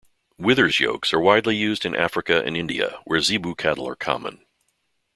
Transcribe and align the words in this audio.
Withers 0.39 0.79
yokes 0.79 1.13
are 1.13 1.19
widely 1.19 1.55
used 1.55 1.85
in 1.85 1.95
Africa 1.95 2.41
and 2.43 2.57
India, 2.57 2.99
where 3.05 3.21
zebu 3.21 3.53
cattle 3.53 3.87
are 3.87 3.95
common. 3.95 4.43